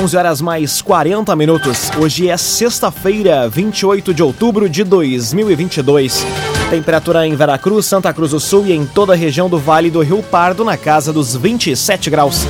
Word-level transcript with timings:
11 0.00 0.16
horas 0.16 0.40
mais 0.40 0.80
40 0.80 1.34
minutos. 1.34 1.90
Hoje 1.98 2.28
é 2.28 2.36
sexta-feira, 2.36 3.48
28 3.48 4.14
de 4.14 4.22
outubro 4.22 4.68
de 4.68 4.84
2022. 4.84 6.24
Temperatura 6.70 7.26
em 7.26 7.34
Veracruz, 7.34 7.86
Santa 7.86 8.12
Cruz 8.12 8.30
do 8.30 8.38
Sul 8.38 8.64
e 8.68 8.72
em 8.72 8.86
toda 8.86 9.14
a 9.14 9.16
região 9.16 9.48
do 9.48 9.58
Vale 9.58 9.90
do 9.90 10.00
Rio 10.00 10.22
Pardo 10.22 10.64
na 10.64 10.76
casa 10.76 11.12
dos 11.12 11.34
27 11.34 12.10
graus. 12.10 12.46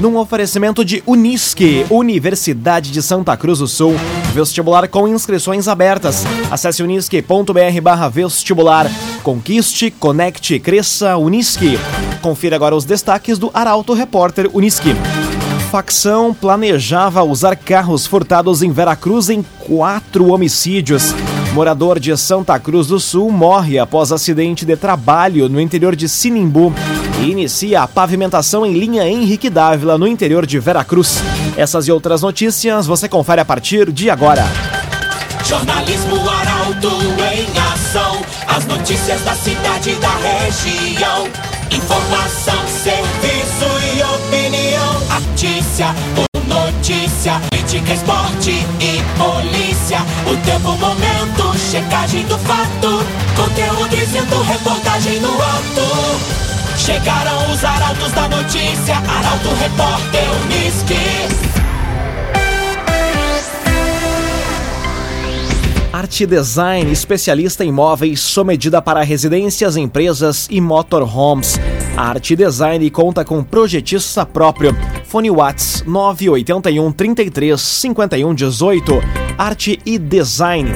Num 0.00 0.18
oferecimento 0.18 0.84
de 0.84 1.02
Unisque, 1.06 1.86
Universidade 1.88 2.90
de 2.90 3.00
Santa 3.00 3.34
Cruz 3.38 3.60
do 3.60 3.66
Sul. 3.66 3.94
Vestibular 4.34 4.86
com 4.86 5.08
inscrições 5.08 5.68
abertas. 5.68 6.26
Acesse 6.50 6.82
unisque.br 6.82 8.10
vestibular. 8.12 8.86
Conquiste, 9.22 9.90
conecte, 9.90 10.58
cresça, 10.58 11.16
Unisque. 11.16 11.78
Confira 12.20 12.54
agora 12.54 12.76
os 12.76 12.84
destaques 12.84 13.38
do 13.38 13.50
Arauto 13.54 13.94
Repórter 13.94 14.50
Unisque 14.52 14.94
facção 15.72 16.34
planejava 16.34 17.22
usar 17.22 17.56
carros 17.56 18.06
furtados 18.06 18.62
em 18.62 18.70
Veracruz 18.70 19.30
em 19.30 19.42
quatro 19.60 20.30
homicídios. 20.30 21.14
Morador 21.54 21.98
de 21.98 22.14
Santa 22.14 22.58
Cruz 22.58 22.88
do 22.88 23.00
Sul 23.00 23.32
morre 23.32 23.78
após 23.78 24.12
acidente 24.12 24.66
de 24.66 24.76
trabalho 24.76 25.48
no 25.48 25.58
interior 25.58 25.96
de 25.96 26.10
Sinimbu 26.10 26.74
e 27.22 27.30
inicia 27.30 27.80
a 27.80 27.88
pavimentação 27.88 28.66
em 28.66 28.74
linha 28.74 29.08
Henrique 29.08 29.48
Dávila 29.48 29.96
no 29.96 30.06
interior 30.06 30.44
de 30.44 30.58
Veracruz. 30.58 31.22
Essas 31.56 31.88
e 31.88 31.92
outras 31.92 32.20
notícias 32.20 32.86
você 32.86 33.08
confere 33.08 33.40
a 33.40 33.44
partir 33.44 33.90
de 33.90 34.10
agora. 34.10 34.44
Jornalismo 35.42 36.16
Arauto 36.28 36.90
em 37.32 37.46
ação. 37.72 38.20
As 38.46 38.66
notícias 38.66 39.22
da 39.22 39.32
cidade 39.32 39.92
e 39.92 39.94
da 39.94 40.14
região. 40.16 41.28
Informação, 41.70 42.68
serviço. 42.68 43.81
Notícia 45.20 45.94
por 46.14 46.42
notícia. 46.46 47.40
Política, 47.50 47.92
esporte 47.92 48.50
e 48.80 49.02
polícia. 49.18 49.98
O 50.26 50.36
tempo, 50.44 50.72
momento, 50.78 51.58
checagem 51.70 52.24
do 52.24 52.38
fato. 52.38 53.04
Conteúdo 53.36 53.88
dizendo, 53.90 54.42
reportagem 54.42 55.20
no 55.20 55.34
ato. 55.34 56.78
Chegaram 56.78 57.52
os 57.52 57.62
arautos 57.62 58.12
da 58.12 58.28
notícia. 58.28 58.96
Arauto, 58.96 59.54
repórter, 59.60 60.24
Unisque. 60.44 61.61
Arte 66.12 66.26
Design, 66.26 66.92
especialista 66.92 67.64
em 67.64 67.72
móveis, 67.72 68.20
sob 68.20 68.48
medida 68.48 68.82
para 68.82 69.02
residências, 69.02 69.78
empresas 69.78 70.46
e 70.50 70.60
motorhomes. 70.60 71.58
A 71.96 72.08
Arte 72.08 72.36
Design 72.36 72.90
conta 72.90 73.24
com 73.24 73.42
projetista 73.42 74.26
próprio. 74.26 74.76
Fone 75.06 75.30
Whats 75.30 75.82
981 75.86 76.92
33 76.92 77.58
51 77.58 78.34
18. 78.34 78.92
Arte 79.38 79.80
e 79.86 79.98
Design. 79.98 80.68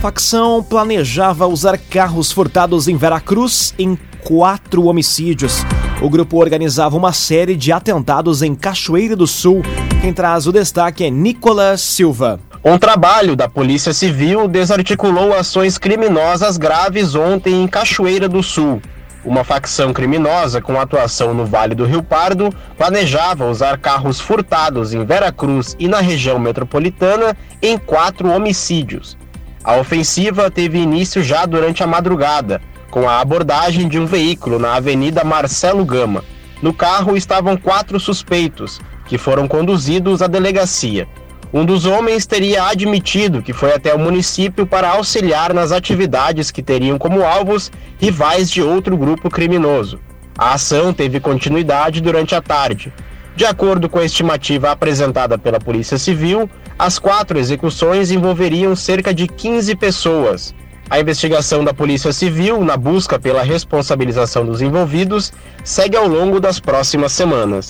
Facção 0.00 0.62
planejava 0.62 1.46
usar 1.46 1.76
carros 1.76 2.32
furtados 2.32 2.88
em 2.88 2.96
Veracruz 2.96 3.74
em 3.78 3.98
quatro 4.24 4.86
homicídios. 4.86 5.58
O 6.00 6.08
grupo 6.08 6.38
organizava 6.38 6.96
uma 6.96 7.12
série 7.12 7.54
de 7.54 7.70
atentados 7.70 8.40
em 8.40 8.54
Cachoeira 8.54 9.14
do 9.14 9.26
Sul. 9.26 9.60
Quem 10.00 10.14
traz 10.14 10.46
o 10.46 10.52
destaque 10.52 11.04
é 11.04 11.10
Nicolas 11.10 11.82
Silva. 11.82 12.40
Um 12.62 12.76
trabalho 12.76 13.34
da 13.34 13.48
Polícia 13.48 13.90
Civil 13.94 14.46
desarticulou 14.46 15.34
ações 15.34 15.78
criminosas 15.78 16.58
graves 16.58 17.14
ontem 17.14 17.62
em 17.62 17.66
Cachoeira 17.66 18.28
do 18.28 18.42
Sul. 18.42 18.82
Uma 19.24 19.42
facção 19.44 19.94
criminosa 19.94 20.60
com 20.60 20.78
atuação 20.78 21.32
no 21.32 21.46
Vale 21.46 21.74
do 21.74 21.86
Rio 21.86 22.02
Pardo 22.02 22.52
planejava 22.76 23.46
usar 23.46 23.78
carros 23.78 24.20
furtados 24.20 24.92
em 24.92 25.06
Veracruz 25.06 25.74
e 25.78 25.88
na 25.88 26.00
região 26.02 26.38
metropolitana 26.38 27.34
em 27.62 27.78
quatro 27.78 28.30
homicídios. 28.30 29.16
A 29.64 29.76
ofensiva 29.76 30.50
teve 30.50 30.78
início 30.78 31.22
já 31.22 31.46
durante 31.46 31.82
a 31.82 31.86
madrugada, 31.86 32.60
com 32.90 33.08
a 33.08 33.20
abordagem 33.20 33.88
de 33.88 33.98
um 33.98 34.04
veículo 34.04 34.58
na 34.58 34.74
Avenida 34.74 35.24
Marcelo 35.24 35.82
Gama. 35.82 36.22
No 36.60 36.74
carro 36.74 37.16
estavam 37.16 37.56
quatro 37.56 37.98
suspeitos, 37.98 38.82
que 39.06 39.16
foram 39.16 39.48
conduzidos 39.48 40.20
à 40.20 40.26
delegacia. 40.26 41.08
Um 41.52 41.64
dos 41.64 41.84
homens 41.84 42.26
teria 42.26 42.64
admitido 42.64 43.42
que 43.42 43.52
foi 43.52 43.72
até 43.72 43.92
o 43.92 43.98
município 43.98 44.64
para 44.64 44.90
auxiliar 44.90 45.52
nas 45.52 45.72
atividades 45.72 46.52
que 46.52 46.62
teriam 46.62 46.96
como 46.96 47.24
alvos 47.24 47.72
rivais 47.98 48.48
de 48.48 48.62
outro 48.62 48.96
grupo 48.96 49.28
criminoso. 49.28 49.98
A 50.38 50.54
ação 50.54 50.92
teve 50.92 51.18
continuidade 51.18 52.00
durante 52.00 52.36
a 52.36 52.40
tarde. 52.40 52.92
De 53.34 53.44
acordo 53.44 53.88
com 53.88 53.98
a 53.98 54.04
estimativa 54.04 54.70
apresentada 54.70 55.36
pela 55.36 55.58
Polícia 55.58 55.98
Civil, 55.98 56.48
as 56.78 57.00
quatro 57.00 57.36
execuções 57.36 58.12
envolveriam 58.12 58.76
cerca 58.76 59.12
de 59.12 59.26
15 59.26 59.74
pessoas. 59.74 60.54
A 60.90 60.98
investigação 60.98 61.62
da 61.62 61.72
Polícia 61.72 62.12
Civil, 62.12 62.64
na 62.64 62.76
busca 62.76 63.16
pela 63.16 63.44
responsabilização 63.44 64.44
dos 64.44 64.60
envolvidos, 64.60 65.32
segue 65.62 65.96
ao 65.96 66.08
longo 66.08 66.40
das 66.40 66.58
próximas 66.58 67.12
semanas. 67.12 67.68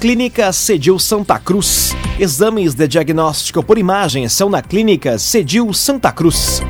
Clínica 0.00 0.52
Cedil 0.52 0.96
Santa 0.96 1.40
Cruz. 1.40 1.92
Exames 2.20 2.72
de 2.72 2.86
diagnóstico 2.86 3.64
por 3.64 3.78
imagem 3.78 4.28
são 4.28 4.48
na 4.48 4.62
Clínica 4.62 5.18
Cedil 5.18 5.72
Santa 5.72 6.12
Cruz. 6.12 6.62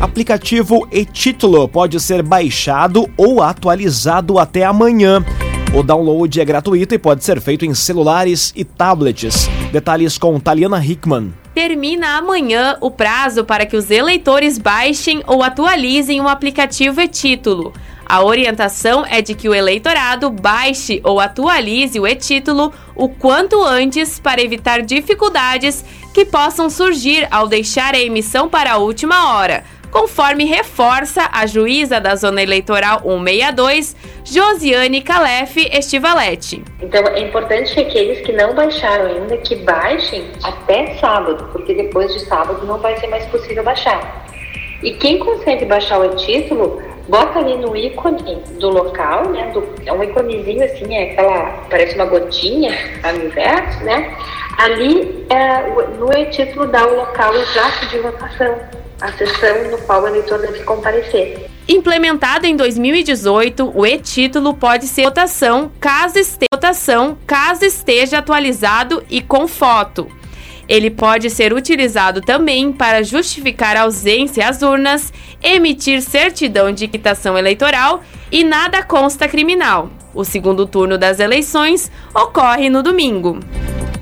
Aplicativo 0.00 0.88
e-título 0.90 1.68
pode 1.68 2.00
ser 2.00 2.20
baixado 2.20 3.08
ou 3.16 3.40
atualizado 3.40 4.40
até 4.40 4.64
amanhã. 4.64 5.24
O 5.72 5.84
download 5.84 6.40
é 6.40 6.44
gratuito 6.44 6.96
e 6.96 6.98
pode 6.98 7.22
ser 7.22 7.40
feito 7.40 7.64
em 7.64 7.72
celulares 7.74 8.52
e 8.56 8.64
tablets. 8.64 9.48
Detalhes 9.70 10.18
com 10.18 10.40
Taliana 10.40 10.84
Hickman. 10.84 11.32
Termina 11.54 12.16
amanhã 12.16 12.78
o 12.80 12.90
prazo 12.90 13.44
para 13.44 13.66
que 13.66 13.76
os 13.76 13.90
eleitores 13.90 14.56
baixem 14.56 15.22
ou 15.26 15.42
atualizem 15.42 16.20
o 16.20 16.28
aplicativo 16.28 17.00
e-título. 17.00 17.74
A 18.06 18.22
orientação 18.22 19.04
é 19.06 19.20
de 19.20 19.34
que 19.34 19.48
o 19.48 19.54
eleitorado 19.54 20.30
baixe 20.30 21.00
ou 21.04 21.20
atualize 21.20 22.00
o 22.00 22.06
e-título 22.06 22.72
o 22.94 23.08
quanto 23.08 23.62
antes 23.62 24.18
para 24.18 24.42
evitar 24.42 24.82
dificuldades 24.82 25.84
que 26.12 26.24
possam 26.24 26.68
surgir 26.68 27.26
ao 27.30 27.46
deixar 27.46 27.94
a 27.94 28.00
emissão 28.00 28.48
para 28.48 28.72
a 28.72 28.76
última 28.78 29.34
hora, 29.34 29.64
conforme 29.92 30.44
reforça 30.46 31.28
a 31.30 31.46
juíza 31.46 32.00
da 32.00 32.16
Zona 32.16 32.42
Eleitoral 32.42 33.02
162, 33.02 33.94
Josiane 34.24 35.02
Calef 35.02 35.58
Estivalete. 35.70 36.64
Então 36.80 37.06
é 37.08 37.20
importante 37.20 37.74
que 37.74 37.80
aqueles 37.80 38.24
que 38.24 38.32
não 38.32 38.54
baixaram 38.54 39.06
ainda, 39.06 39.36
que 39.36 39.54
baixem 39.56 40.30
até 40.42 40.94
sábado, 40.94 41.48
porque 41.52 41.74
depois 41.74 42.12
de 42.14 42.20
sábado 42.20 42.66
não 42.66 42.78
vai 42.78 42.98
ser 42.98 43.08
mais 43.08 43.26
possível 43.26 43.62
baixar. 43.62 44.26
E 44.82 44.92
quem 44.94 45.18
consegue 45.18 45.66
baixar 45.66 46.00
o 46.00 46.16
título, 46.16 46.82
bota 47.12 47.40
ali 47.40 47.58
no 47.58 47.76
ícone 47.76 48.38
do 48.58 48.70
local, 48.70 49.28
né? 49.28 49.50
Do, 49.52 49.62
é 49.84 49.92
um 49.92 50.02
íconezinho 50.02 50.64
assim, 50.64 50.94
é 50.94 51.12
aquela, 51.12 51.66
parece 51.68 51.94
uma 51.94 52.06
gotinha 52.06 52.72
no 53.04 53.26
inverso, 53.26 53.84
né? 53.84 54.16
Ali 54.56 55.26
é, 55.28 55.68
no 55.98 56.10
e-título 56.10 56.66
dá 56.68 56.86
o 56.86 56.96
local 56.96 57.34
exato 57.34 57.86
de 57.88 57.98
votação, 57.98 58.58
a 58.98 59.12
sessão 59.12 59.70
no 59.70 59.78
qual 59.82 60.02
o 60.02 60.08
eleitor 60.08 60.38
deve 60.38 60.60
comparecer. 60.60 61.50
Implementado 61.68 62.46
em 62.46 62.56
2018, 62.56 63.72
o 63.74 63.86
e-título 63.86 64.54
pode 64.54 64.86
ser 64.86 65.04
votação 65.04 65.70
caso, 65.78 66.18
este, 66.18 66.46
votação 66.52 67.18
caso 67.26 67.66
esteja 67.66 68.18
atualizado 68.18 69.04
e 69.10 69.20
com 69.20 69.46
foto. 69.46 70.08
Ele 70.72 70.88
pode 70.88 71.28
ser 71.28 71.52
utilizado 71.52 72.22
também 72.22 72.72
para 72.72 73.02
justificar 73.02 73.76
ausência 73.76 74.48
às 74.48 74.62
urnas, 74.62 75.12
emitir 75.42 76.00
certidão 76.00 76.72
de 76.72 76.88
quitação 76.88 77.36
eleitoral 77.36 78.02
e 78.30 78.42
nada 78.42 78.82
consta 78.82 79.28
criminal. 79.28 79.90
O 80.14 80.24
segundo 80.24 80.66
turno 80.66 80.96
das 80.96 81.20
eleições 81.20 81.92
ocorre 82.14 82.70
no 82.70 82.82
domingo. 82.82 83.38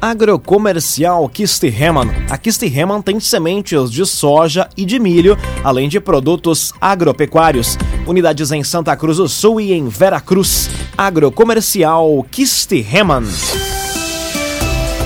Agrocomercial 0.01 1.29
Kistihemann. 1.29 2.09
A 2.31 2.39
Kistihemann 2.39 3.03
tem 3.03 3.19
sementes 3.19 3.91
de 3.91 4.07
soja 4.07 4.69
e 4.77 4.85
de 4.85 5.01
milho, 5.01 5.37
além 5.65 5.89
de 5.89 5.99
produtos 5.99 6.73
agropecuários. 6.81 7.77
Unidades 8.07 8.53
em 8.53 8.63
Santa 8.63 8.97
Cruz 8.97 9.17
do 9.17 9.29
Sul 9.29 9.61
e 9.61 9.73
em 9.73 9.89
Veracruz. 9.89 10.71
Agrocomercial 10.97 12.25
Kistihemann. 12.31 13.25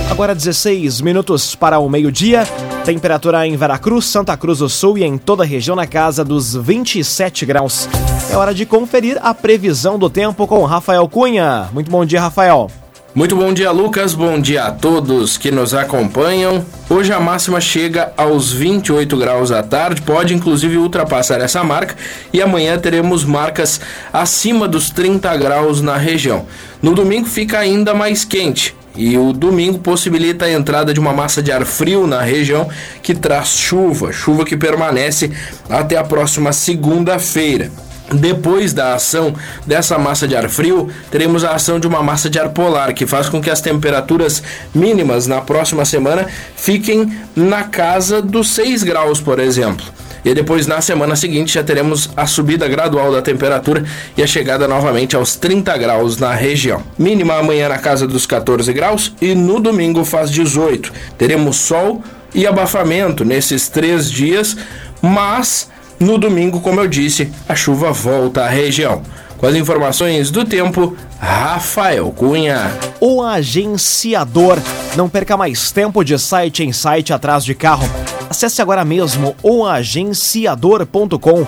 Agora 0.09 0.35
16 0.35 1.01
minutos 1.01 1.55
para 1.55 1.79
o 1.79 1.89
meio-dia. 1.89 2.47
Temperatura 2.85 3.45
em 3.47 3.57
Veracruz, 3.57 4.05
Santa 4.05 4.37
Cruz 4.37 4.59
do 4.59 4.69
Sul 4.69 4.97
e 4.97 5.03
em 5.03 5.17
toda 5.17 5.43
a 5.43 5.45
região 5.45 5.75
na 5.75 5.87
casa 5.87 6.23
dos 6.23 6.55
27 6.55 7.45
graus. 7.45 7.89
É 8.31 8.37
hora 8.37 8.53
de 8.53 8.65
conferir 8.65 9.17
a 9.21 9.33
previsão 9.33 9.97
do 9.97 10.09
tempo 10.09 10.47
com 10.47 10.63
Rafael 10.63 11.07
Cunha. 11.09 11.69
Muito 11.73 11.89
bom 11.89 12.05
dia, 12.05 12.21
Rafael. 12.21 12.69
Muito 13.13 13.35
bom 13.35 13.51
dia, 13.53 13.71
Lucas. 13.71 14.13
Bom 14.13 14.39
dia 14.39 14.65
a 14.65 14.71
todos 14.71 15.37
que 15.37 15.49
nos 15.49 15.73
acompanham. 15.73 16.63
Hoje 16.89 17.11
a 17.11 17.19
máxima 17.19 17.59
chega 17.59 18.13
aos 18.15 18.51
28 18.51 19.17
graus 19.17 19.51
à 19.51 19.63
tarde, 19.63 20.01
pode 20.01 20.33
inclusive 20.33 20.77
ultrapassar 20.77 21.41
essa 21.41 21.63
marca, 21.63 21.95
e 22.31 22.41
amanhã 22.41 22.77
teremos 22.77 23.23
marcas 23.23 23.81
acima 24.13 24.67
dos 24.67 24.89
30 24.89 25.35
graus 25.37 25.81
na 25.81 25.97
região. 25.97 26.45
No 26.81 26.93
domingo 26.93 27.27
fica 27.27 27.57
ainda 27.57 27.93
mais 27.93 28.23
quente 28.23 28.75
E 28.95 29.17
o 29.17 29.33
domingo 29.33 29.79
possibilita 29.79 30.45
a 30.45 30.51
entrada 30.51 30.93
de 30.93 30.99
uma 30.99 31.13
massa 31.13 31.41
de 31.41 31.51
ar 31.51 31.65
frio 31.65 32.07
na 32.07 32.21
região 32.21 32.69
que 33.03 33.13
traz 33.13 33.49
chuva, 33.49 34.11
chuva 34.11 34.45
que 34.45 34.55
permanece 34.55 35.31
até 35.69 35.97
a 35.97 36.03
próxima 36.03 36.53
segunda-feira. 36.53 37.71
Depois 38.11 38.71
da 38.71 38.93
ação 38.93 39.33
dessa 39.65 39.97
massa 39.97 40.27
de 40.27 40.35
ar 40.35 40.47
frio, 40.47 40.89
teremos 41.09 41.43
a 41.43 41.55
ação 41.55 41.79
de 41.79 41.87
uma 41.87 42.03
massa 42.03 42.29
de 42.29 42.37
ar 42.37 42.49
polar, 42.49 42.93
que 42.93 43.05
faz 43.05 43.29
com 43.29 43.41
que 43.41 43.49
as 43.49 43.61
temperaturas 43.61 44.43
mínimas 44.73 45.25
na 45.25 45.41
próxima 45.41 45.83
semana 45.85 46.27
fiquem 46.55 47.11
na 47.35 47.63
casa 47.63 48.21
dos 48.21 48.49
6 48.51 48.83
graus, 48.83 49.19
por 49.19 49.39
exemplo. 49.39 49.85
E 50.25 50.33
depois, 50.33 50.65
na 50.65 50.81
semana 50.81 51.15
seguinte, 51.15 51.53
já 51.53 51.63
teremos 51.63 52.09
a 52.17 52.25
subida 52.25 52.67
gradual 52.67 53.11
da 53.11 53.21
temperatura 53.21 53.85
e 54.17 54.23
a 54.23 54.27
chegada 54.27 54.67
novamente 54.67 55.15
aos 55.15 55.35
30 55.35 55.77
graus 55.77 56.17
na 56.17 56.33
região. 56.33 56.81
Mínima 56.97 57.35
amanhã 57.35 57.69
na 57.69 57.77
casa 57.77 58.07
dos 58.07 58.25
14 58.25 58.73
graus 58.73 59.13
e 59.21 59.35
no 59.35 59.59
domingo 59.59 60.03
faz 60.03 60.31
18. 60.31 60.91
Teremos 61.15 61.57
sol 61.57 62.03
e 62.33 62.47
abafamento 62.47 63.23
nesses 63.23 63.69
três 63.69 64.09
dias, 64.09 64.57
mas 64.99 65.69
no 65.99 66.17
domingo, 66.17 66.59
como 66.59 66.81
eu 66.81 66.87
disse, 66.87 67.31
a 67.47 67.55
chuva 67.55 67.91
volta 67.91 68.45
à 68.45 68.49
região. 68.49 69.03
Com 69.37 69.45
as 69.45 69.55
informações 69.55 70.31
do 70.31 70.43
tempo, 70.43 70.97
Rafael 71.19 72.09
Cunha. 72.11 72.71
O 72.99 73.21
agenciador. 73.21 74.57
Não 74.95 75.07
perca 75.07 75.37
mais 75.37 75.71
tempo 75.71 76.03
de 76.03 76.17
site 76.17 76.63
em 76.63 76.73
site 76.73 77.13
atrás 77.13 77.45
de 77.45 77.53
carro. 77.53 77.87
Acesse 78.35 78.61
agora 78.61 78.83
mesmo 78.83 79.33
oagenciador.com. 79.41 81.45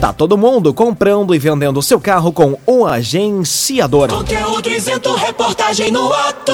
Tá 0.00 0.12
todo 0.12 0.38
mundo 0.38 0.72
comprando 0.72 1.34
e 1.34 1.38
vendendo 1.38 1.82
seu 1.82 1.98
carro 1.98 2.32
com 2.32 2.56
o 2.64 2.86
agenciador. 2.86 4.08
Conteúdo 4.08 4.70
isento, 4.70 5.12
reportagem 5.16 5.90
no 5.90 6.12
ato. 6.12 6.52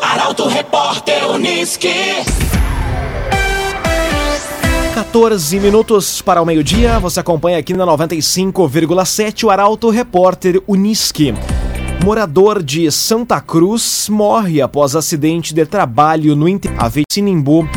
Arauto 0.00 0.46
Repórter 0.46 1.28
Uniski. 1.28 1.92
14 4.94 5.58
minutos 5.58 6.22
para 6.22 6.40
o 6.40 6.46
meio-dia. 6.46 7.00
Você 7.00 7.18
acompanha 7.18 7.58
aqui 7.58 7.74
na 7.74 7.84
95,7 7.84 9.42
o 9.42 9.50
Arauto 9.50 9.90
Repórter 9.90 10.62
Uniski. 10.68 11.34
Morador 12.04 12.62
de 12.62 12.88
Santa 12.92 13.40
Cruz 13.40 14.08
morre 14.08 14.62
após 14.62 14.94
acidente 14.94 15.52
de 15.52 15.66
trabalho 15.66 16.36
no 16.36 16.48
interior 16.48 16.88
de 16.88 17.02
Sinimbu. 17.10 17.68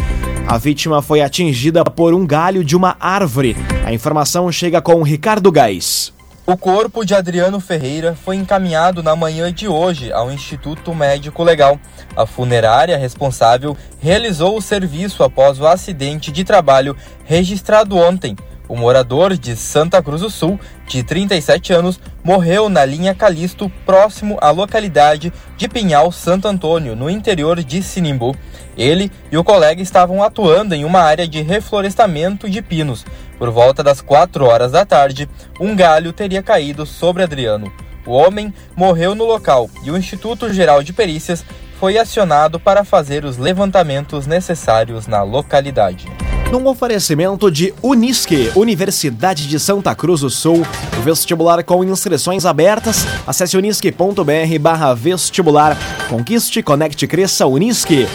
A 0.50 0.58
vítima 0.58 1.02
foi 1.02 1.22
atingida 1.22 1.84
por 1.84 2.14
um 2.14 2.26
galho 2.26 2.64
de 2.64 2.74
uma 2.74 2.96
árvore. 3.02 3.58
A 3.86 3.92
informação 3.92 4.50
chega 4.50 4.82
com 4.82 5.04
Ricardo 5.04 5.52
Gás. 5.52 6.14
O 6.46 6.56
corpo 6.56 7.04
de 7.04 7.14
Adriano 7.14 7.60
Ferreira 7.60 8.16
foi 8.16 8.38
encaminhado 8.38 9.04
na 9.04 9.14
manhã 9.14 9.52
de 9.52 9.68
hoje 9.68 10.10
ao 10.10 10.32
Instituto 10.32 10.96
Médico 10.96 11.44
Legal. 11.44 11.78
A 12.16 12.26
funerária 12.26 12.98
responsável 12.98 13.76
realizou 14.00 14.56
o 14.56 14.62
serviço 14.62 15.22
após 15.22 15.60
o 15.60 15.68
acidente 15.68 16.32
de 16.32 16.46
trabalho 16.46 16.96
registrado 17.26 17.98
ontem. 17.98 18.34
O 18.68 18.75
morador 18.75 19.38
de 19.38 19.56
Santa 19.56 20.04
Cruz 20.04 20.22
do 20.22 20.30
Sul, 20.30 20.60
de 20.86 21.02
37 21.02 21.72
anos, 21.72 22.00
morreu 22.24 22.68
na 22.68 22.84
linha 22.84 23.16
Calisto, 23.16 23.72
próximo 23.86 24.38
à 24.42 24.50
localidade 24.50 25.31
de 25.56 25.68
Pinhal 25.69 26.12
Santo 26.12 26.48
Antônio, 26.48 26.96
no 26.96 27.10
interior 27.10 27.64
de 27.64 27.81
Sinimbu. 27.81 28.36
Ele 28.78 29.12
e 29.31 29.38
o 29.38 29.44
colega 29.44 29.81
estavam 29.81 30.22
atuando 30.22 30.75
em 30.75 30.84
uma 30.84 31.00
área 31.00 31.28
de 31.28 31.42
reflorestamento 31.42 32.50
de 32.50 32.62
pinos. 32.62 33.06
Por 33.40 33.50
volta 33.52 33.81
das 33.81 34.02
4 34.02 34.46
horas 34.46 34.74
da 34.74 34.86
tarde, 34.86 35.30
um 35.60 35.75
galho 35.75 36.12
teria 36.12 36.44
caído 36.44 36.86
sobre 36.86 37.24
Adriano. 37.24 37.72
O 38.06 38.12
homem 38.12 38.54
morreu 38.75 39.16
no 39.16 39.25
local 39.25 39.69
e 39.84 39.92
o 39.92 39.98
Instituto 39.98 40.54
Geral 40.54 40.84
de 40.84 40.94
Perícias 40.94 41.44
foi 41.80 41.98
acionado 41.98 42.60
para 42.60 42.84
fazer 42.84 43.24
os 43.24 43.38
levantamentos 43.38 44.25
necessários 44.25 45.08
na 45.08 45.24
localidade 45.24 46.08
num 46.52 46.68
oferecimento 46.68 47.52
de 47.52 47.74
Unisque, 47.82 48.52
Universidade 48.56 49.48
de 49.48 49.60
Santa 49.60 49.94
Cruz 49.94 50.22
do 50.22 50.30
Sul. 50.30 50.66
Vestibular 51.04 51.64
com 51.64 51.84
inscrições 51.84 52.46
abertas. 52.46 53.06
Acesse 53.26 53.58
unisque.br 53.58 54.60
barra 54.60 54.94
vestibular. 54.94 55.78
Conquiste, 56.10 56.62
conecte, 56.62 57.08
cresça, 57.08 57.46
Unisque. 57.46 58.08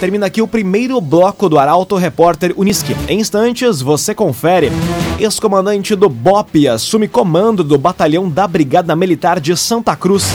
Termina 0.00 0.26
aqui 0.26 0.42
o 0.42 0.48
primeiro 0.48 1.00
bloco 1.00 1.48
do 1.48 1.58
Arauto 1.58 1.96
Repórter 1.96 2.52
Unisque. 2.56 2.94
Em 3.08 3.20
instantes, 3.20 3.80
você 3.80 4.14
confere. 4.14 4.70
Ex-comandante 5.18 5.94
do 5.94 6.08
BOP 6.08 6.68
assume 6.68 7.08
comando 7.08 7.64
do 7.64 7.78
batalhão 7.78 8.28
da 8.28 8.46
Brigada 8.46 8.94
Militar 8.94 9.40
de 9.40 9.56
Santa 9.56 9.96
Cruz 9.96 10.26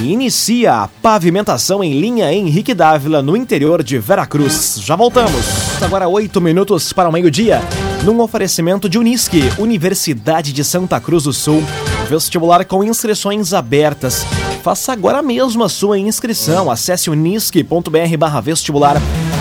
e 0.00 0.12
inicia 0.12 0.74
a 0.74 0.88
pavimentação 0.88 1.82
em 1.82 2.00
linha 2.00 2.32
Henrique 2.32 2.74
Dávila, 2.74 3.22
no 3.22 3.36
interior 3.36 3.82
de 3.82 3.98
Veracruz. 3.98 4.78
Já 4.80 4.96
voltamos. 4.96 5.82
Agora 5.82 6.08
oito 6.08 6.40
minutos 6.40 6.92
para 6.92 7.08
o 7.08 7.12
meio-dia, 7.12 7.60
num 8.02 8.20
oferecimento 8.20 8.88
de 8.88 8.98
Unisque, 8.98 9.42
Universidade 9.58 10.52
de 10.52 10.64
Santa 10.64 11.00
Cruz 11.00 11.24
do 11.24 11.32
Sul. 11.32 11.62
Vestibular 12.08 12.64
com 12.64 12.84
inscrições 12.84 13.52
abertas. 13.52 14.26
Faça 14.62 14.92
agora 14.92 15.22
mesmo 15.22 15.64
a 15.64 15.68
sua 15.68 15.98
inscrição. 15.98 16.70
Acesse 16.70 17.10
unisque.br 17.10 18.40
vestibular. 18.42 18.96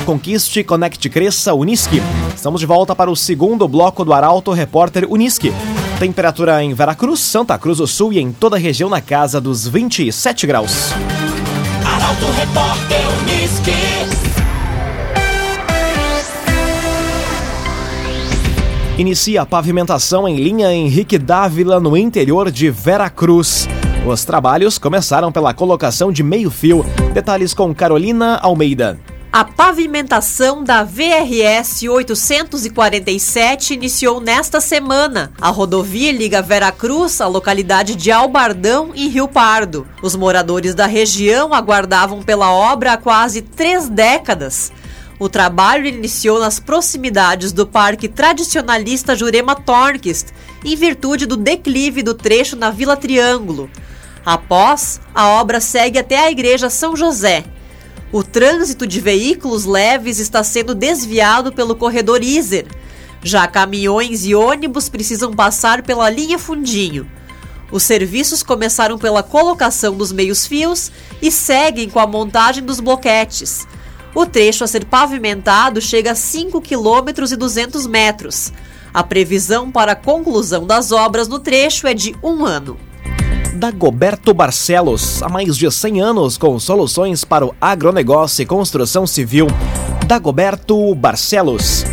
Conquiste, 0.06 0.64
conecte, 0.64 1.10
cresça, 1.10 1.54
Unisque. 1.54 2.02
Estamos 2.36 2.60
de 2.60 2.66
volta 2.66 2.96
para 2.96 3.10
o 3.10 3.16
segundo 3.16 3.68
bloco 3.68 4.04
do 4.04 4.14
Arauto 4.14 4.52
Repórter 4.52 5.06
Unisque. 5.10 5.54
Temperatura 6.00 6.64
em 6.64 6.74
Veracruz, 6.74 7.20
Santa 7.20 7.58
Cruz 7.58 7.78
do 7.78 7.88
Sul 7.88 8.12
e 8.14 8.20
em 8.20 8.32
toda 8.32 8.58
a 8.58 8.60
região 8.60 8.90
na 8.90 9.00
casa 9.00 9.40
dos 9.40 9.68
27 9.68 10.46
graus. 10.46 10.92
Arauto 11.86 12.26
Repórter 12.32 13.02
Unisque. 13.22 13.72
Inicia 18.98 19.42
a 19.42 19.46
pavimentação 19.46 20.28
em 20.28 20.36
linha 20.36 20.72
Henrique 20.72 21.18
Dávila 21.18 21.80
no 21.80 21.98
interior 21.98 22.52
de 22.52 22.70
Veracruz. 22.70 23.68
Os 24.06 24.26
trabalhos 24.26 24.78
começaram 24.78 25.32
pela 25.32 25.54
colocação 25.54 26.12
de 26.12 26.22
meio-fio. 26.22 26.86
Detalhes 27.14 27.54
com 27.54 27.74
Carolina 27.74 28.38
Almeida. 28.38 29.00
A 29.34 29.44
pavimentação 29.44 30.64
da 30.64 30.84
VRS 30.84 31.90
847 31.90 33.74
iniciou 33.74 34.22
nesta 34.22 34.62
semana. 34.62 35.32
A 35.42 35.50
rodovia 35.50 36.12
liga 36.12 36.40
Veracruz 36.40 37.20
à 37.20 37.26
localidade 37.26 37.96
de 37.96 38.12
Albardão, 38.12 38.92
em 38.94 39.08
Rio 39.08 39.28
Pardo. 39.28 39.88
Os 40.04 40.16
moradores 40.16 40.76
da 40.76 40.86
região 40.86 41.52
aguardavam 41.52 42.22
pela 42.22 42.52
obra 42.52 42.94
há 42.94 42.98
quase 42.98 43.42
três 43.42 43.90
décadas. 43.90 44.72
O 45.18 45.28
trabalho 45.28 45.88
iniciou 45.88 46.40
nas 46.40 46.60
proximidades 46.60 47.52
do 47.52 47.66
Parque 47.66 48.08
Tradicionalista 48.08 49.16
Jurema 49.16 49.56
Tornquist, 49.56 50.28
em 50.64 50.76
virtude 50.76 51.26
do 51.26 51.36
declive 51.36 52.04
do 52.04 52.14
trecho 52.14 52.56
na 52.56 52.70
Vila 52.70 52.96
Triângulo. 52.96 53.68
Após, 54.24 55.02
a 55.12 55.30
obra 55.30 55.60
segue 55.60 55.98
até 55.98 56.20
a 56.20 56.30
Igreja 56.30 56.70
São 56.70 56.96
José 56.96 57.44
o 58.14 58.24
trânsito 58.24 58.86
de 58.86 59.02
veículos 59.02 59.66
leves 59.66 60.20
está 60.20 60.44
sendo 60.44 60.76
desviado 60.76 61.52
pelo 61.52 61.76
corredor 61.76 62.24
Iser. 62.24 62.68
Já 63.24 63.48
caminhões 63.48 64.24
e 64.24 64.36
ônibus 64.36 64.88
precisam 64.88 65.34
passar 65.34 65.82
pela 65.82 66.12
linha 66.12 66.38
Fundinho. 66.38 67.10
Os 67.72 67.82
serviços 67.82 68.44
começaram 68.44 69.00
pela 69.00 69.24
colocação 69.24 69.98
dos 69.98 70.12
meios-fios 70.12 70.92
e 71.24 71.32
seguem 71.32 71.90
com 71.90 72.00
a 72.00 72.06
montagem 72.06 72.64
dos 72.64 72.80
bloquetes. 72.80 73.66
O 74.14 74.28
trecho 74.28 74.64
a 74.64 74.68
ser 74.68 74.86
pavimentado 74.86 75.82
chega 75.82 76.12
a 76.12 76.16
5 76.16 76.62
km 76.62 77.32
e 77.32 77.36
200 77.36 77.88
metros. 77.88 78.54
A 78.94 79.04
previsão 79.04 79.72
para 79.72 79.94
a 79.94 79.96
conclusão 79.96 80.68
das 80.68 80.92
obras 80.92 81.28
no 81.28 81.40
trecho 81.40 81.88
é 81.88 81.96
de 81.96 82.16
um 82.22 82.46
ano. 82.46 82.78
Dagoberto 83.54 84.34
Barcelos, 84.34 85.22
há 85.22 85.30
mais 85.30 85.56
de 85.56 85.70
100 85.70 86.02
anos 86.02 86.38
com 86.38 86.58
soluções 86.60 87.24
para 87.24 87.46
o 87.46 87.54
agronegócio 87.62 88.42
e 88.42 88.46
construção 88.46 89.06
civil. 89.06 89.48
Dagoberto 90.08 90.94
Barcelos. 90.96 91.86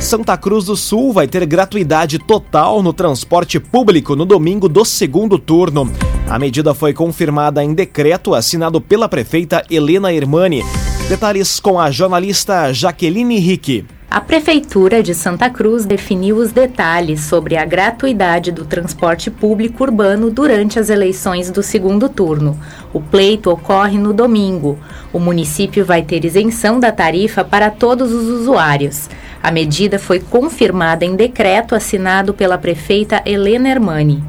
Santa 0.00 0.36
Cruz 0.36 0.64
do 0.64 0.74
Sul 0.74 1.12
vai 1.12 1.28
ter 1.28 1.44
gratuidade 1.44 2.18
total 2.18 2.82
no 2.82 2.92
transporte 2.92 3.60
público 3.60 4.16
no 4.16 4.24
domingo 4.24 4.68
do 4.68 4.84
segundo 4.84 5.38
turno. 5.38 5.92
A 6.28 6.38
medida 6.38 6.74
foi 6.74 6.92
confirmada 6.94 7.62
em 7.62 7.74
decreto 7.74 8.34
assinado 8.34 8.80
pela 8.80 9.08
prefeita 9.08 9.62
Helena 9.70 10.12
Hermani. 10.12 10.64
Detalhes 11.08 11.60
com 11.60 11.78
a 11.78 11.90
jornalista 11.90 12.72
Jaqueline 12.72 13.38
Rick. 13.38 13.84
A 14.14 14.20
Prefeitura 14.20 15.02
de 15.02 15.14
Santa 15.14 15.48
Cruz 15.48 15.86
definiu 15.86 16.36
os 16.36 16.52
detalhes 16.52 17.22
sobre 17.22 17.56
a 17.56 17.64
gratuidade 17.64 18.52
do 18.52 18.66
transporte 18.66 19.30
público 19.30 19.84
urbano 19.84 20.30
durante 20.30 20.78
as 20.78 20.90
eleições 20.90 21.50
do 21.50 21.62
segundo 21.62 22.10
turno. 22.10 22.60
O 22.92 23.00
pleito 23.00 23.50
ocorre 23.50 23.96
no 23.96 24.12
domingo. 24.12 24.78
O 25.14 25.18
município 25.18 25.82
vai 25.82 26.02
ter 26.02 26.26
isenção 26.26 26.78
da 26.78 26.92
tarifa 26.92 27.42
para 27.42 27.70
todos 27.70 28.12
os 28.12 28.28
usuários. 28.28 29.08
A 29.42 29.50
medida 29.50 29.98
foi 29.98 30.20
confirmada 30.20 31.06
em 31.06 31.16
decreto 31.16 31.74
assinado 31.74 32.34
pela 32.34 32.58
prefeita 32.58 33.22
Helena 33.24 33.70
Hermani. 33.70 34.22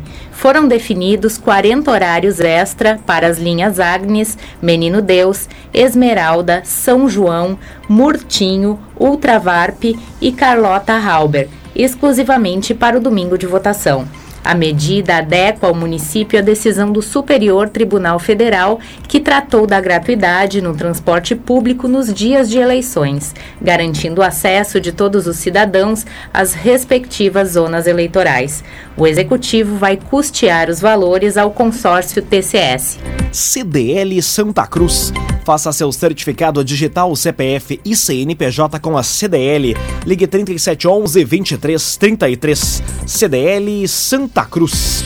Foram 0.43 0.67
definidos 0.67 1.37
40 1.37 1.89
horários 1.89 2.41
extra 2.41 2.99
para 3.05 3.25
as 3.27 3.37
linhas 3.37 3.79
Agnes, 3.79 4.37
Menino 4.61 5.01
Deus, 5.01 5.47
Esmeralda, 5.73 6.63
São 6.65 7.07
João, 7.07 7.57
Murtinho, 7.87 8.77
Ultravarp 8.99 9.81
e 10.19 10.31
Carlota 10.33 10.95
Halber, 10.95 11.47
exclusivamente 11.73 12.73
para 12.73 12.97
o 12.97 12.99
domingo 12.99 13.37
de 13.37 13.47
votação. 13.47 14.05
A 14.43 14.53
medida 14.53 15.17
adequa 15.17 15.67
ao 15.67 15.73
município 15.73 16.37
a 16.37 16.41
decisão 16.41 16.91
do 16.91 17.01
Superior 17.01 17.69
Tribunal 17.69 18.19
Federal, 18.19 18.79
que 19.07 19.19
tratou 19.19 19.65
da 19.65 19.79
gratuidade 19.79 20.61
no 20.61 20.75
transporte 20.75 21.33
público 21.33 21.87
nos 21.87 22.13
dias 22.13 22.49
de 22.49 22.57
eleições, 22.57 23.33
garantindo 23.61 24.19
o 24.19 24.23
acesso 24.23 24.81
de 24.81 24.91
todos 24.91 25.27
os 25.27 25.37
cidadãos 25.37 26.05
às 26.33 26.53
respectivas 26.53 27.51
zonas 27.51 27.87
eleitorais. 27.87 28.63
O 28.97 29.07
executivo 29.07 29.77
vai 29.77 29.95
custear 29.95 30.69
os 30.69 30.81
valores 30.81 31.37
ao 31.37 31.51
consórcio 31.51 32.21
TCS. 32.21 32.99
CDL 33.33 34.21
Santa 34.21 34.67
Cruz. 34.67 35.11
Faça 35.43 35.73
seu 35.73 35.91
certificado 35.91 36.63
digital 36.63 37.13
CPF 37.15 37.81
e 37.83 37.95
CNPJ 37.95 38.79
com 38.79 38.95
a 38.97 39.03
CDL. 39.03 39.75
Ligue 40.05 40.27
3711 40.27 41.25
2333. 41.25 42.83
CDL 43.07 43.87
Santa 43.87 44.45
Cruz. 44.45 45.03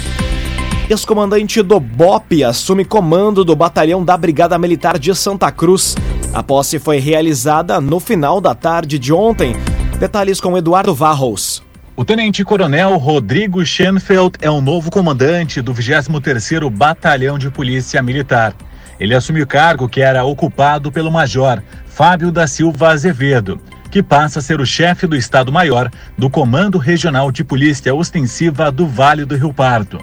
Ex-comandante 0.89 1.61
do 1.61 1.79
BOP 1.79 2.43
assume 2.43 2.85
comando 2.85 3.43
do 3.43 3.55
batalhão 3.55 4.03
da 4.03 4.15
Brigada 4.15 4.57
Militar 4.57 4.99
de 4.99 5.15
Santa 5.15 5.51
Cruz. 5.51 5.95
A 6.33 6.43
posse 6.43 6.79
foi 6.79 6.99
realizada 6.99 7.81
no 7.81 7.99
final 7.99 8.39
da 8.39 8.53
tarde 8.53 8.99
de 8.99 9.11
ontem. 9.11 9.55
Detalhes 9.99 10.39
com 10.39 10.57
Eduardo 10.57 10.93
Varros. 10.93 11.66
O 11.99 12.05
tenente-coronel 12.05 12.95
Rodrigo 12.97 13.65
Schenfeld 13.65 14.33
é 14.39 14.51
o 14.51 14.61
novo 14.61 14.91
comandante 14.91 15.63
do 15.63 15.73
23º 15.73 16.69
Batalhão 16.69 17.39
de 17.39 17.49
Polícia 17.49 18.03
Militar. 18.03 18.53
Ele 18.99 19.15
assumiu 19.15 19.45
o 19.45 19.47
cargo 19.47 19.89
que 19.89 19.99
era 19.99 20.23
ocupado 20.23 20.91
pelo 20.91 21.11
major 21.11 21.59
Fábio 21.87 22.31
da 22.31 22.45
Silva 22.45 22.89
Azevedo, 22.89 23.59
que 23.89 24.03
passa 24.03 24.37
a 24.37 24.41
ser 24.43 24.61
o 24.61 24.65
chefe 24.65 25.07
do 25.07 25.15
Estado-Maior 25.15 25.89
do 26.15 26.29
Comando 26.29 26.77
Regional 26.77 27.31
de 27.31 27.43
Polícia 27.43 27.95
Ostensiva 27.95 28.71
do 28.71 28.85
Vale 28.85 29.25
do 29.25 29.35
Rio 29.35 29.51
Pardo. 29.51 29.99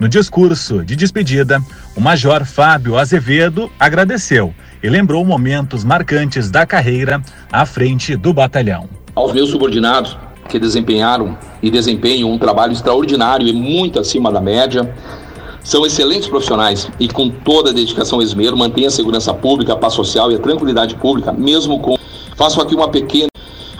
No 0.00 0.08
discurso 0.08 0.84
de 0.84 0.96
despedida, 0.96 1.62
o 1.94 2.00
major 2.00 2.44
Fábio 2.44 2.98
Azevedo 2.98 3.70
agradeceu 3.78 4.52
e 4.82 4.88
lembrou 4.88 5.24
momentos 5.24 5.84
marcantes 5.84 6.50
da 6.50 6.66
carreira 6.66 7.22
à 7.52 7.64
frente 7.64 8.16
do 8.16 8.34
batalhão. 8.34 8.88
Aos 9.14 9.32
meus 9.32 9.50
subordinados 9.50 10.18
que 10.46 10.58
desempenharam 10.58 11.36
e 11.62 11.70
desempenham 11.70 12.30
um 12.30 12.38
trabalho 12.38 12.72
extraordinário 12.72 13.46
e 13.46 13.52
muito 13.52 13.98
acima 13.98 14.30
da 14.30 14.40
média, 14.40 14.94
são 15.62 15.84
excelentes 15.84 16.28
profissionais 16.28 16.88
e 17.00 17.08
com 17.08 17.28
toda 17.28 17.70
a 17.70 17.72
dedicação 17.72 18.20
e 18.20 18.24
esmero 18.24 18.56
mantêm 18.56 18.86
a 18.86 18.90
segurança 18.90 19.34
pública, 19.34 19.72
a 19.72 19.76
paz 19.76 19.94
social 19.94 20.30
e 20.30 20.36
a 20.36 20.38
tranquilidade 20.38 20.94
pública, 20.94 21.32
mesmo 21.32 21.80
com 21.80 21.96
Faço 22.36 22.60
aqui 22.60 22.74
uma 22.74 22.88
pequena 22.88 23.28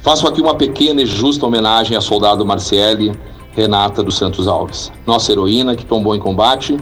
Faço 0.02 0.26
aqui 0.26 0.40
uma 0.40 0.54
pequena 0.54 1.02
e 1.02 1.06
justa 1.06 1.44
homenagem 1.46 1.96
à 1.96 2.00
soldado 2.00 2.46
Marciele 2.46 3.12
Renata 3.52 4.02
dos 4.02 4.16
Santos 4.16 4.46
Alves, 4.46 4.92
nossa 5.06 5.32
heroína 5.32 5.74
que 5.74 5.84
tombou 5.84 6.14
em 6.14 6.18
combate, 6.18 6.76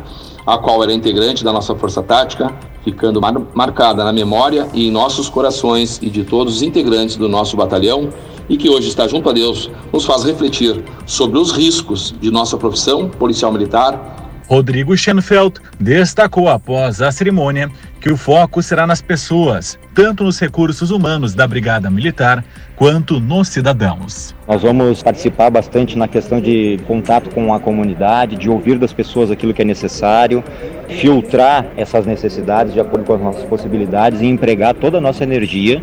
a 0.47 0.59
qual 0.59 0.83
era 0.83 0.93
integrante 0.93 1.45
da 1.45 1.53
nossa 1.53 1.75
força 1.75 2.03
tática, 2.03 2.53
ficando 2.83 3.21
mar 3.21 3.35
marcada 3.55 4.05
na 4.05 4.13
memória 4.13 4.69
e 4.75 4.89
em 4.89 4.91
nossos 4.91 5.29
corações 5.29 5.99
e 6.03 6.11
de 6.11 6.25
todos 6.25 6.57
os 6.57 6.63
integrantes 6.63 7.17
do 7.17 7.29
nosso 7.29 7.57
batalhão 7.57 8.11
e 8.49 8.57
que 8.57 8.69
hoje 8.69 8.89
está 8.89 9.07
junto 9.09 9.29
a 9.29 9.33
Deus, 9.33 9.71
nos 9.93 10.05
faz 10.05 10.25
refletir 10.25 10.83
sobre 11.07 11.39
os 11.39 11.53
riscos 11.53 12.15
de 12.21 12.31
nossa 12.31 12.57
profissão 12.57 13.09
policial 13.09 13.53
militar 13.53 14.15
Rodrigo 14.47 14.97
Schenfeld 14.97 15.55
destacou 15.81 16.49
após 16.49 17.01
a 17.01 17.11
cerimônia 17.11 17.71
que 18.01 18.13
o 18.13 18.17
foco 18.17 18.63
será 18.63 18.87
nas 18.87 19.01
pessoas, 19.01 19.79
tanto 19.95 20.23
nos 20.23 20.39
recursos 20.39 20.91
humanos 20.91 21.35
da 21.35 21.47
Brigada 21.47 21.89
Militar 21.89 22.45
quanto 22.77 23.19
nos 23.19 23.49
cidadãos. 23.49 24.35
Nós 24.47 24.61
vamos 24.61 25.03
participar 25.03 25.49
bastante 25.49 25.97
na 25.97 26.07
questão 26.07 26.39
de 26.39 26.79
contato 26.87 27.31
com 27.31 27.55
a 27.55 27.61
comunidade, 27.61 28.37
de 28.37 28.51
ouvir 28.51 28.79
das 28.79 28.93
pessoas 28.93 29.31
aquilo 29.31 29.55
que 29.55 29.63
é 29.63 29.65
necessário, 29.65 30.45
filtrar 31.01 31.67
essas 31.79 32.05
necessidades 32.05 32.75
de 32.75 32.81
acordo 32.81 33.07
com 33.07 33.15
as 33.15 33.21
nossas 33.23 33.45
possibilidades 33.45 34.21
e 34.21 34.27
empregar 34.27 34.75
toda 34.75 34.99
a 34.99 35.01
nossa 35.01 35.23
energia 35.25 35.83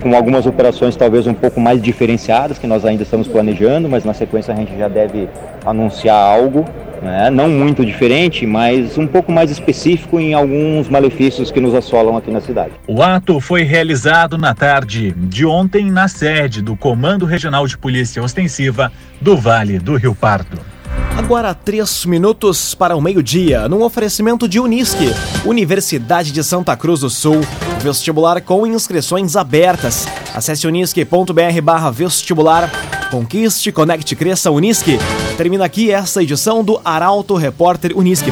com 0.00 0.14
algumas 0.14 0.46
operações 0.46 0.96
talvez 0.96 1.26
um 1.26 1.34
pouco 1.34 1.60
mais 1.60 1.80
diferenciadas 1.82 2.58
que 2.58 2.66
nós 2.66 2.84
ainda 2.84 3.02
estamos 3.02 3.26
planejando, 3.26 3.88
mas 3.88 4.04
na 4.04 4.14
sequência 4.14 4.52
a 4.52 4.56
gente 4.56 4.76
já 4.76 4.88
deve 4.88 5.28
anunciar 5.64 6.16
algo 6.16 6.64
né? 7.02 7.30
não 7.30 7.48
muito 7.48 7.84
diferente, 7.84 8.46
mas 8.46 8.96
um 8.98 9.06
pouco 9.06 9.30
mais 9.30 9.50
específico 9.50 10.18
em 10.18 10.34
alguns 10.34 10.88
malefícios 10.88 11.50
que 11.50 11.60
nos 11.60 11.74
assolam 11.74 12.16
aqui 12.16 12.30
na 12.30 12.40
cidade. 12.40 12.72
O 12.86 13.02
ato 13.02 13.40
foi 13.40 13.62
realizado 13.62 14.38
na 14.38 14.54
tarde 14.54 15.12
de 15.16 15.44
ontem 15.44 15.90
na 15.90 16.08
sede 16.08 16.62
do 16.62 16.76
Comando 16.76 17.26
Regional 17.26 17.66
de 17.66 17.76
Polícia 17.76 18.22
Ostensiva 18.22 18.92
do 19.20 19.36
Vale 19.36 19.78
do 19.78 19.96
Rio 19.96 20.14
Pardo. 20.14 20.75
Agora 21.16 21.54
três 21.54 22.04
minutos 22.04 22.74
para 22.74 22.94
o 22.94 23.00
meio-dia, 23.00 23.68
num 23.68 23.82
oferecimento 23.82 24.46
de 24.46 24.60
Unisque, 24.60 25.06
Universidade 25.44 26.30
de 26.30 26.44
Santa 26.44 26.76
Cruz 26.76 27.00
do 27.00 27.10
Sul, 27.10 27.40
vestibular 27.80 28.40
com 28.42 28.66
inscrições 28.66 29.34
abertas. 29.34 30.06
Acesse 30.34 30.66
unisque.br 30.66 31.60
barra 31.62 31.90
vestibular, 31.90 32.70
conquiste, 33.10 33.72
conecte, 33.72 34.14
cresça, 34.14 34.50
Unisque. 34.50 34.98
Termina 35.36 35.64
aqui 35.64 35.90
esta 35.90 36.22
edição 36.22 36.62
do 36.62 36.80
Arauto 36.84 37.34
Repórter 37.34 37.96
Unisque. 37.96 38.30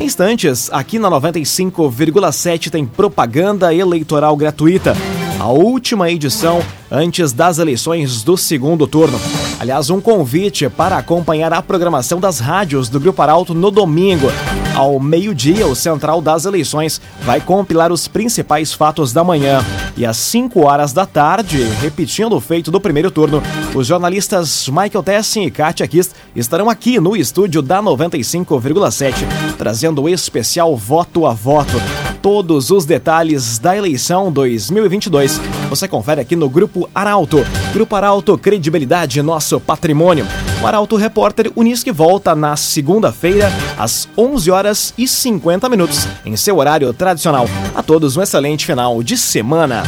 Em 0.00 0.04
instantes, 0.04 0.70
aqui 0.72 0.98
na 0.98 1.10
95,7 1.10 2.70
tem 2.70 2.86
propaganda 2.86 3.74
eleitoral 3.74 4.36
gratuita 4.36 4.96
a 5.40 5.48
última 5.48 6.10
edição 6.10 6.62
antes 6.90 7.32
das 7.32 7.58
eleições 7.58 8.22
do 8.22 8.36
segundo 8.36 8.86
turno. 8.86 9.18
Aliás, 9.60 9.90
um 9.90 10.00
convite 10.00 10.70
para 10.70 10.96
acompanhar 10.96 11.52
a 11.52 11.60
programação 11.60 12.18
das 12.18 12.40
rádios 12.40 12.88
do 12.88 12.98
Grupo 12.98 13.20
Arauto 13.20 13.52
no 13.52 13.70
domingo. 13.70 14.32
Ao 14.74 14.98
meio-dia, 14.98 15.66
o 15.66 15.76
Central 15.76 16.22
das 16.22 16.46
Eleições 16.46 16.98
vai 17.24 17.42
compilar 17.42 17.92
os 17.92 18.08
principais 18.08 18.72
fatos 18.72 19.12
da 19.12 19.22
manhã. 19.22 19.62
E 19.98 20.06
às 20.06 20.16
5 20.16 20.64
horas 20.64 20.94
da 20.94 21.04
tarde, 21.04 21.62
repetindo 21.78 22.34
o 22.34 22.40
feito 22.40 22.70
do 22.70 22.80
primeiro 22.80 23.10
turno, 23.10 23.42
os 23.74 23.86
jornalistas 23.86 24.66
Michael 24.66 25.02
Tessin 25.02 25.42
e 25.42 25.50
Katia 25.50 25.86
Kist 25.86 26.12
estarão 26.34 26.70
aqui 26.70 26.98
no 26.98 27.14
estúdio 27.14 27.60
da 27.60 27.82
95,7, 27.82 29.12
trazendo 29.58 30.00
o 30.00 30.08
especial 30.08 30.74
Voto 30.74 31.26
a 31.26 31.34
Voto 31.34 31.76
todos 32.22 32.70
os 32.70 32.86
detalhes 32.86 33.58
da 33.58 33.76
eleição 33.76 34.32
2022. 34.32 35.38
Você 35.70 35.86
confere 35.86 36.20
aqui 36.20 36.34
no 36.34 36.50
Grupo 36.50 36.90
Arauto. 36.92 37.46
Grupo 37.72 37.94
Arauto, 37.94 38.36
credibilidade, 38.36 39.22
nosso 39.22 39.60
patrimônio. 39.60 40.26
O 40.60 40.66
Arauto 40.66 40.96
Repórter 40.96 41.52
Unisque 41.54 41.92
volta 41.92 42.34
na 42.34 42.56
segunda-feira, 42.56 43.52
às 43.78 44.08
11 44.18 44.50
horas 44.50 44.92
e 44.98 45.06
50 45.06 45.68
minutos, 45.68 46.08
em 46.26 46.36
seu 46.36 46.58
horário 46.58 46.92
tradicional. 46.92 47.46
A 47.72 47.84
todos 47.84 48.16
um 48.16 48.22
excelente 48.22 48.66
final 48.66 49.00
de 49.00 49.16
semana. 49.16 49.84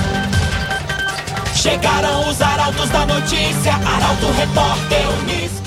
Chegaram 1.57 2.29
os 2.29 2.41
arautos 2.41 2.89
da 2.89 3.05
notícia, 3.05 3.75
Arauto 3.75 4.27
Repórter 4.39 5.03
Unisque. 5.21 5.62